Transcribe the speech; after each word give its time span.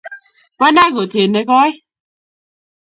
bonee 0.59 0.89
kote 0.95 1.21
nekoii 1.33 1.73